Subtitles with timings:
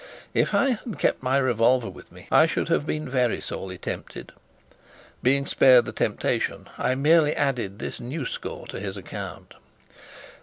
[0.33, 4.31] If I had kept my revolver with me, I should have been very sorely tempted.
[5.21, 9.53] Being spared the temptation, I merely added this new score to his account.